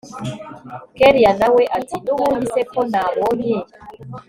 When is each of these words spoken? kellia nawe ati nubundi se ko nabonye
kellia 0.97 1.31
nawe 1.39 1.63
ati 1.77 1.95
nubundi 2.03 2.45
se 2.53 2.61
ko 2.71 2.79
nabonye 2.91 3.55